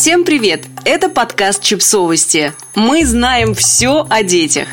Всем 0.00 0.24
привет! 0.24 0.64
Это 0.86 1.10
подкаст 1.10 1.62
«Чипсовости». 1.62 2.54
Мы 2.74 3.04
знаем 3.04 3.54
все 3.54 4.06
о 4.08 4.22
детях. 4.22 4.66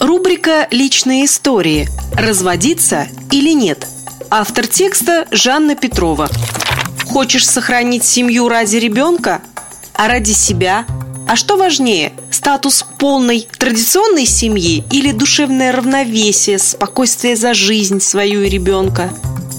Рубрика 0.00 0.66
«Личные 0.70 1.26
истории». 1.26 1.86
Разводиться 2.14 3.06
или 3.30 3.52
нет? 3.52 3.86
Автор 4.30 4.66
текста 4.66 5.26
Жанна 5.30 5.76
Петрова. 5.76 6.30
Хочешь 7.04 7.46
сохранить 7.46 8.04
семью 8.04 8.48
ради 8.48 8.76
ребенка? 8.76 9.42
А 9.92 10.08
ради 10.08 10.32
себя? 10.32 10.86
А 11.28 11.36
что 11.36 11.58
важнее, 11.58 12.14
статус 12.30 12.86
полной 12.98 13.46
традиционной 13.58 14.24
семьи 14.24 14.84
или 14.90 15.12
душевное 15.12 15.70
равновесие, 15.70 16.58
спокойствие 16.58 17.36
за 17.36 17.52
жизнь 17.52 18.00
свою 18.00 18.42
и 18.42 18.48
ребенка? 18.48 19.10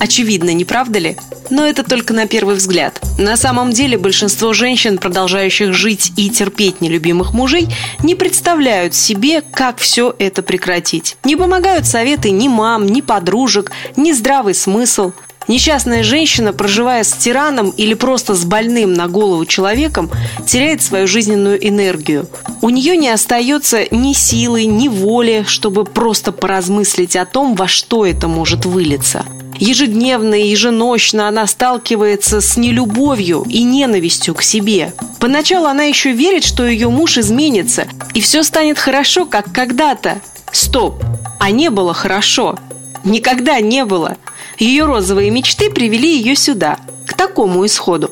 Очевидно, 0.00 0.52
не 0.52 0.64
правда 0.64 0.98
ли? 0.98 1.16
Но 1.50 1.64
это 1.64 1.82
только 1.82 2.12
на 2.12 2.26
первый 2.26 2.56
взгляд. 2.56 3.00
На 3.18 3.36
самом 3.36 3.70
деле 3.70 3.96
большинство 3.96 4.52
женщин, 4.52 4.98
продолжающих 4.98 5.72
жить 5.72 6.12
и 6.16 6.28
терпеть 6.28 6.80
нелюбимых 6.80 7.32
мужей, 7.32 7.68
не 8.02 8.14
представляют 8.14 8.94
себе, 8.94 9.40
как 9.40 9.78
все 9.78 10.14
это 10.18 10.42
прекратить. 10.42 11.16
Не 11.24 11.36
помогают 11.36 11.86
советы 11.86 12.30
ни 12.30 12.48
мам, 12.48 12.86
ни 12.86 13.00
подружек, 13.00 13.72
ни 13.96 14.12
здравый 14.12 14.54
смысл– 14.54 15.12
Несчастная 15.48 16.02
женщина, 16.02 16.52
проживая 16.52 17.04
с 17.04 17.12
тираном 17.12 17.70
или 17.70 17.94
просто 17.94 18.34
с 18.34 18.44
больным 18.44 18.94
на 18.94 19.06
голову 19.06 19.46
человеком, 19.46 20.10
теряет 20.44 20.82
свою 20.82 21.06
жизненную 21.06 21.64
энергию. 21.66 22.28
У 22.62 22.70
нее 22.70 22.96
не 22.96 23.08
остается 23.10 23.84
ни 23.92 24.12
силы, 24.12 24.64
ни 24.64 24.88
воли, 24.88 25.44
чтобы 25.46 25.84
просто 25.84 26.32
поразмыслить 26.32 27.14
о 27.14 27.26
том, 27.26 27.54
во 27.54 27.68
что 27.68 28.04
это 28.04 28.26
может 28.26 28.66
вылиться. 28.66 29.24
Ежедневно 29.58 30.34
и 30.34 30.48
еженочно 30.48 31.28
она 31.28 31.46
сталкивается 31.46 32.40
с 32.40 32.56
нелюбовью 32.56 33.44
и 33.48 33.62
ненавистью 33.62 34.34
к 34.34 34.42
себе. 34.42 34.92
Поначалу 35.18 35.66
она 35.66 35.84
еще 35.84 36.12
верит, 36.12 36.44
что 36.44 36.66
ее 36.66 36.88
муж 36.88 37.18
изменится, 37.18 37.86
и 38.14 38.20
все 38.20 38.42
станет 38.42 38.78
хорошо, 38.78 39.24
как 39.24 39.52
когда-то. 39.52 40.20
Стоп! 40.52 41.02
А 41.38 41.50
не 41.50 41.70
было 41.70 41.94
хорошо. 41.94 42.58
Никогда 43.04 43.60
не 43.60 43.84
было. 43.84 44.16
Ее 44.58 44.84
розовые 44.84 45.30
мечты 45.30 45.70
привели 45.70 46.16
ее 46.16 46.34
сюда, 46.34 46.78
к 47.06 47.14
такому 47.14 47.64
исходу. 47.64 48.10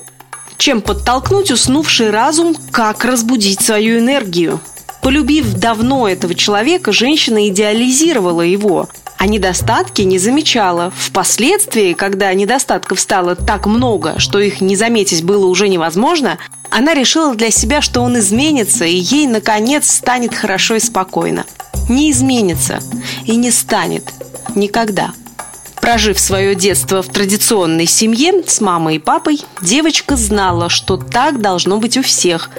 Чем 0.56 0.80
подтолкнуть 0.80 1.50
уснувший 1.50 2.10
разум, 2.10 2.54
как 2.70 3.04
разбудить 3.04 3.60
свою 3.60 3.98
энергию? 3.98 4.60
Полюбив 5.02 5.52
давно 5.54 6.08
этого 6.08 6.34
человека, 6.34 6.92
женщина 6.92 7.48
идеализировала 7.48 8.40
его, 8.40 8.88
а 9.24 9.26
недостатки 9.26 10.02
не 10.02 10.18
замечала. 10.18 10.92
Впоследствии, 10.94 11.94
когда 11.94 12.34
недостатков 12.34 13.00
стало 13.00 13.34
так 13.34 13.64
много, 13.64 14.18
что 14.18 14.38
их 14.38 14.60
не 14.60 14.76
заметить 14.76 15.24
было 15.24 15.46
уже 15.46 15.70
невозможно, 15.70 16.36
она 16.68 16.92
решила 16.92 17.34
для 17.34 17.50
себя, 17.50 17.80
что 17.80 18.02
он 18.02 18.18
изменится, 18.18 18.84
и 18.84 18.94
ей, 18.94 19.26
наконец, 19.26 19.90
станет 19.90 20.34
хорошо 20.34 20.74
и 20.74 20.78
спокойно. 20.78 21.46
Не 21.88 22.10
изменится 22.10 22.80
и 23.24 23.36
не 23.36 23.50
станет. 23.50 24.04
Никогда. 24.54 25.14
Прожив 25.80 26.20
свое 26.20 26.54
детство 26.54 27.00
в 27.00 27.08
традиционной 27.08 27.86
семье 27.86 28.42
с 28.46 28.60
мамой 28.60 28.96
и 28.96 28.98
папой, 28.98 29.40
девочка 29.62 30.16
знала, 30.16 30.68
что 30.68 30.98
так 30.98 31.40
должно 31.40 31.78
быть 31.78 31.96
у 31.96 32.02
всех. 32.02 32.50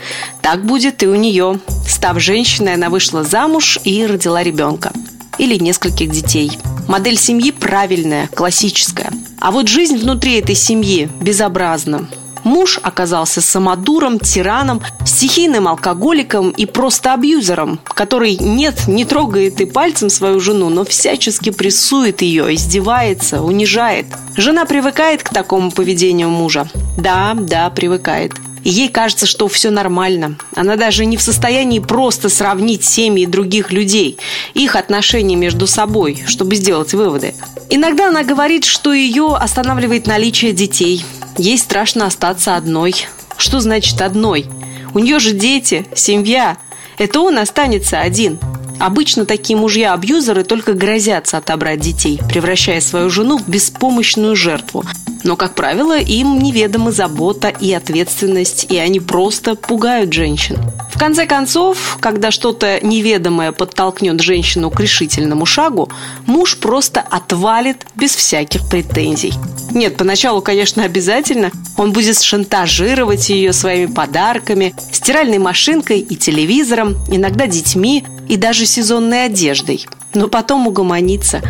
Так 0.42 0.66
будет 0.66 1.04
и 1.04 1.08
у 1.08 1.14
нее. 1.14 1.60
Став 1.88 2.20
женщиной, 2.20 2.74
она 2.74 2.90
вышла 2.90 3.24
замуж 3.24 3.78
и 3.84 4.04
родила 4.04 4.42
ребенка. 4.42 4.92
Или 5.38 5.62
нескольких 5.62 6.10
детей. 6.10 6.58
Модель 6.88 7.18
семьи 7.18 7.52
правильная, 7.52 8.28
классическая. 8.28 9.12
А 9.40 9.52
вот 9.52 9.68
жизнь 9.68 9.98
внутри 9.98 10.40
этой 10.40 10.56
семьи 10.56 11.10
безобразна. 11.22 12.08
Муж 12.46 12.80
оказался 12.84 13.42
самодуром, 13.42 14.20
тираном, 14.20 14.80
стихийным 15.04 15.68
алкоголиком 15.68 16.52
и 16.52 16.68
просто 16.68 17.14
абьюзером, 17.14 17.80
который 17.84 18.38
нет, 18.38 18.88
не 18.88 19.04
трогает 19.04 19.60
и 19.62 19.66
пальцем 19.66 20.12
свою 20.12 20.40
жену, 20.40 20.70
но 20.70 20.86
всячески 20.86 21.50
прессует 21.50 22.22
ее, 22.22 22.54
издевается, 22.54 23.42
унижает. 23.42 24.06
Жена 24.38 24.66
привыкает 24.66 25.24
к 25.24 25.30
такому 25.30 25.72
поведению 25.72 26.30
мужа. 26.30 26.70
Да, 27.00 27.34
да, 27.34 27.72
привыкает. 27.72 28.34
И 28.66 28.70
ей 28.70 28.90
кажется, 28.90 29.26
что 29.26 29.48
все 29.48 29.70
нормально. 29.70 30.36
Она 30.54 30.76
даже 30.76 31.06
не 31.06 31.16
в 31.16 31.22
состоянии 31.22 31.80
просто 31.80 32.28
сравнить 32.28 32.84
семьи 32.84 33.26
других 33.26 33.72
людей, 33.72 34.18
их 34.54 34.76
отношения 34.76 35.38
между 35.38 35.68
собой, 35.68 36.26
чтобы 36.28 36.56
сделать 36.56 36.94
выводы. 36.94 37.34
Иногда 37.70 38.10
она 38.10 38.24
говорит, 38.24 38.66
что 38.66 38.92
ее 38.92 39.38
останавливает 39.40 40.06
наличие 40.06 40.52
детей, 40.52 41.06
Ей 41.38 41.58
страшно 41.58 42.06
остаться 42.06 42.56
одной. 42.56 42.96
Что 43.38 43.60
значит 43.60 44.02
одной? 44.02 44.46
У 44.94 45.00
нее 45.00 45.20
же 45.20 45.32
дети, 45.32 45.86
семья. 45.94 46.58
Это 46.98 47.20
он 47.20 47.38
останется 47.38 48.00
один. 48.00 48.40
Обычно 48.80 49.26
такие 49.26 49.58
мужья-абьюзеры 49.58 50.44
только 50.44 50.74
грозятся 50.74 51.38
отобрать 51.38 51.82
детей, 51.82 52.20
превращая 52.30 52.80
свою 52.80 53.10
жену 53.10 53.38
в 53.38 53.50
беспомощную 53.50 54.36
жертву. 54.36 54.86
Но, 55.26 55.36
как 55.36 55.56
правило, 55.56 55.98
им 55.98 56.38
неведома 56.38 56.92
забота 56.92 57.48
и 57.48 57.74
ответственность, 57.74 58.68
и 58.70 58.78
они 58.78 59.00
просто 59.00 59.56
пугают 59.56 60.14
женщин. 60.14 60.60
В 60.94 61.00
конце 61.00 61.26
концов, 61.26 61.98
когда 62.00 62.30
что-то 62.30 62.80
неведомое 62.86 63.52
подтолкнет 63.52 64.22
женщину 64.22 64.70
к 64.70 64.80
решительному 64.80 65.48
шагу, 65.48 65.90
муж 66.28 66.60
просто 66.60 67.02
отвалит 67.02 67.88
без 67.96 68.16
всяких 68.16 68.70
претензий. 68.70 69.34
Нет, 69.72 69.98
поначалу, 69.98 70.44
конечно, 70.44 70.84
обязательно. 70.84 71.50
Он 71.76 71.92
будет 71.92 72.22
шантажировать 72.22 73.30
ее 73.30 73.52
своими 73.52 73.88
подарками, 73.88 74.76
стиральной 74.92 75.40
машинкой 75.40 76.02
и 76.02 76.16
телевизором, 76.16 76.98
иногда 77.10 77.48
детьми 77.48 78.06
и 78.30 78.38
даже 78.38 78.68
сезонной 78.68 79.26
одеждой. 79.26 79.88
Но 80.14 80.28
потом 80.28 80.68
угомонится 80.68 81.42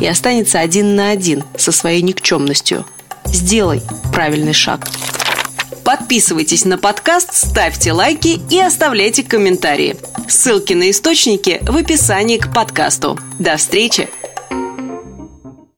и 0.00 0.06
останется 0.06 0.60
один 0.60 0.96
на 0.96 1.10
один 1.10 1.44
со 1.58 1.72
своей 1.72 2.00
никчемностью. 2.00 2.86
Сделай 3.32 3.82
правильный 4.12 4.52
шаг. 4.52 4.88
Подписывайтесь 5.84 6.64
на 6.64 6.76
подкаст, 6.76 7.34
ставьте 7.34 7.92
лайки 7.92 8.40
и 8.50 8.60
оставляйте 8.60 9.22
комментарии. 9.22 9.96
Ссылки 10.28 10.74
на 10.74 10.90
источники 10.90 11.60
в 11.62 11.76
описании 11.76 12.36
к 12.36 12.52
подкасту. 12.52 13.18
До 13.38 13.56
встречи! 13.56 14.08